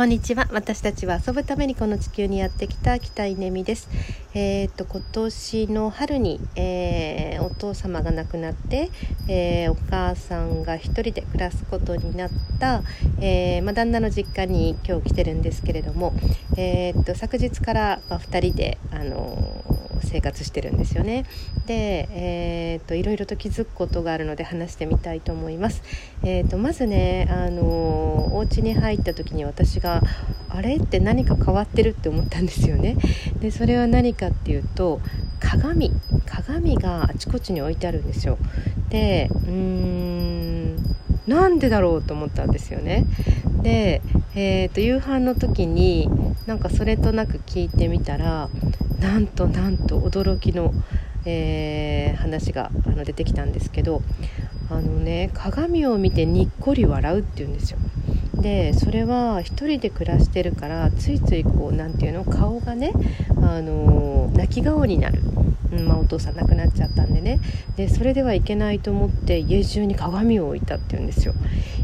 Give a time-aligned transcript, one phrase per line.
[0.00, 0.48] こんにちは。
[0.50, 3.86] 私たちは遊ぶためにこの地球にやってきた北井ねみです。
[4.34, 8.90] えー、と今年の春に、えー、お父様が亡くなって、
[9.28, 12.82] えー、お母さんが一人で暮らすことになった、
[13.20, 16.12] えま、旦那の実家に今日来てるんですけれども、
[16.56, 19.64] えっと昨日から、ま、2人であの
[20.02, 21.24] 生活してるんですよね。
[21.66, 25.82] で、えーと、いろいろと気づくことがあるので話してみたいと思います、
[26.24, 27.62] えーと、まずねあの
[28.34, 30.02] お家に入った時に私が
[30.50, 30.76] あれ？
[30.76, 32.96] って何か変わってるって思ったんですよね。
[33.40, 35.00] でそれは何かっていうと
[35.38, 35.92] 鏡。
[36.26, 38.38] 鏡があちこちに置いてあるんですよ。
[38.88, 40.76] でうーん
[41.26, 43.04] なんでだろうと思ったんですよね。
[43.62, 44.00] で、
[44.34, 46.08] えーと夕飯の時に
[46.46, 48.48] なんかそれとなく聞いてみたら
[49.00, 50.72] なんとなんと驚きの、
[51.24, 54.02] えー、話があの出てきたんですけど
[54.70, 57.78] あのね鏡を見てにっこり笑うって言うんですよ。
[58.40, 62.92] でそれは1人で暮らしてるからついついこう何て言うの顔がね、
[63.42, 65.20] あの泣き顔になる、
[65.72, 67.38] うんまあ、お父さん亡くなっちゃったんでね。
[67.76, 71.34] でそれではいけないと思って家中に鏡を置いたって言うんですよ。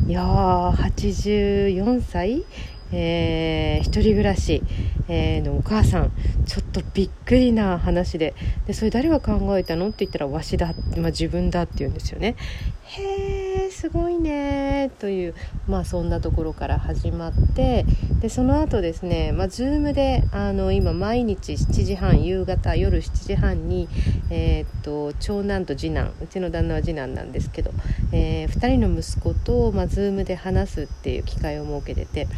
[0.06, 2.44] いやー84歳？
[2.92, 4.62] えー、一人暮らし、
[5.08, 6.12] えー、のお母さん。
[6.46, 8.34] ちょっとびっくりな話で。
[8.66, 9.88] でそれ誰が考えたの？
[9.88, 12.36] って言ったらわしだ、まあ、自分だって言うんですよね。
[12.84, 15.34] へえすごいねという
[15.68, 17.84] まあそんなところから始まって
[18.20, 23.88] でその後ですね、まあ、Zoom であの今毎日7時半夕方夜7時半に、
[24.30, 27.72] えー、っと長男と次男うちの旦那は次男なんですけど、
[28.12, 32.28] えー、2人の息子と、まあ、Zoom で話すっていう機会を設けてて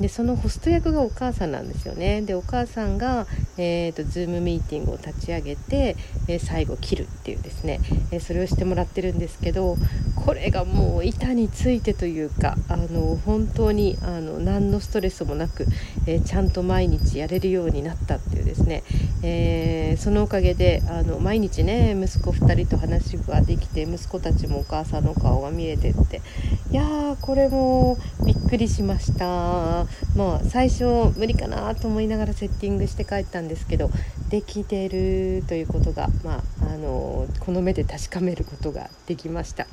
[0.00, 2.22] でそのホスト役がお母さんなんですよね。
[2.22, 5.96] でお母さんが、えーと、ズームミーティングを立ち上げて、
[6.28, 7.80] え、最後切るっていうですね、
[8.12, 9.76] え、それをしてもらってるんですけど
[10.14, 15.66] これがもう板についてというかあの本当にあの何のストレスもなく、
[16.06, 18.82] えー、ちゃんと毎日やれるようになったっていうですね、
[19.22, 26.22] えそのおかげであの毎日ね息子2人と話ができて息子たちもお母さんの顔が見えてって
[26.70, 29.86] いやーこれもびっくりしました。
[30.16, 30.84] まあ最初
[31.16, 33.90] 無理かなと思いながらセッティングして帰ったんですけど
[34.28, 39.66] できてるということが、まあ、あのこの目で確かめることができました。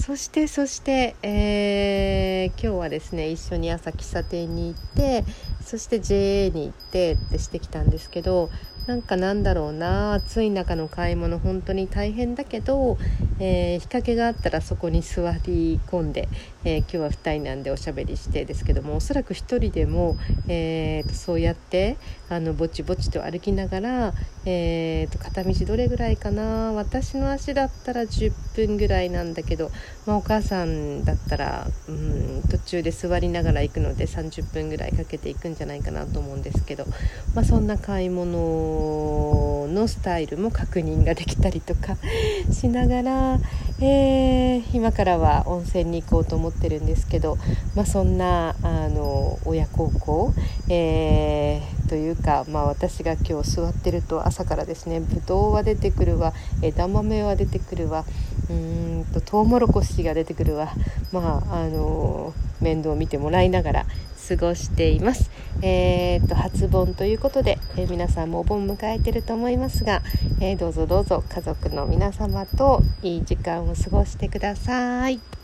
[0.00, 5.26] そしてそして、えー、今日はですね一緒に朝喫茶店に行って
[5.70, 8.50] そして JA に行ってってしてきたんですけど
[8.90, 12.98] なんかなんだろうな暑い中の買い物本当に大変だけど、
[13.38, 16.28] えー、日陰があったらそこに座り込んで、
[16.64, 20.16] えー、今日は2人なんでおしゃべりしてですけどもおそらく1人でも、
[20.48, 21.98] えーと、そうやって
[22.28, 24.12] あのぼちぼちと歩きながら、
[24.44, 29.70] えーと、片道どれぐらいかな私の足だったら10分ぐらいなんだけど、
[30.06, 36.86] まあ、お母さんだったら、うん、途中で座りながら行くので30分ぐらいかけていくんじゃじゃないかなと思うんですけど、
[37.34, 41.98] まあ、そんな買い物のスタイルも確認ができたりとか
[42.50, 43.38] しながら、
[43.78, 47.36] えー、今からは温泉に行こうと思ってるんですけど、
[47.74, 50.32] まあ、そんなあの親孝行、
[50.70, 56.32] えー、というか、まあ、私が今日座ってると朝からですねぶどうは出てくるわ
[56.62, 58.06] 枝豆は出てくるわ
[58.48, 60.72] うんとトウモロコシが出てくるわ、
[61.12, 63.86] まああの面倒を見てもらいながら
[64.30, 65.30] 過ごしています。
[65.60, 70.02] えー、っと初盆ということで、えー、皆さんもお盆迎えてると思いますが、
[70.40, 75.39] えー、どうぞどうぞ家族の皆様といい時間を過ごしてください。